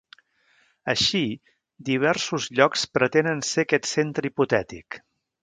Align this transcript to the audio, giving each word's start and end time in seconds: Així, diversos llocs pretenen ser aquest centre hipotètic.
Així, 0.93 1.21
diversos 1.89 2.47
llocs 2.61 2.87
pretenen 2.99 3.45
ser 3.51 3.67
aquest 3.69 3.91
centre 3.93 4.31
hipotètic. 4.33 5.01